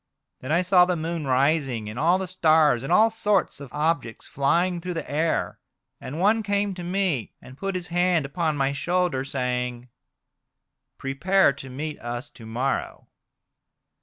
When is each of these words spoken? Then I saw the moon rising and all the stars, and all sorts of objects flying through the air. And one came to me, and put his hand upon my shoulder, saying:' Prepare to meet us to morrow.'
Then 0.39 0.51
I 0.51 0.63
saw 0.63 0.85
the 0.85 0.95
moon 0.95 1.27
rising 1.27 1.87
and 1.87 1.99
all 1.99 2.17
the 2.17 2.25
stars, 2.27 2.81
and 2.81 2.91
all 2.91 3.11
sorts 3.11 3.59
of 3.59 3.71
objects 3.71 4.27
flying 4.27 4.81
through 4.81 4.95
the 4.95 5.07
air. 5.07 5.59
And 5.99 6.19
one 6.19 6.41
came 6.41 6.73
to 6.73 6.83
me, 6.83 7.33
and 7.39 7.55
put 7.55 7.75
his 7.75 7.89
hand 7.89 8.25
upon 8.25 8.57
my 8.57 8.73
shoulder, 8.73 9.23
saying:' 9.23 9.89
Prepare 10.97 11.53
to 11.53 11.69
meet 11.69 11.99
us 11.99 12.31
to 12.31 12.47
morrow.' 12.47 13.09